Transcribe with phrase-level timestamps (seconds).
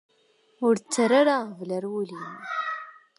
[0.65, 2.35] Ur ttarra ara aɣbel ar wul-im.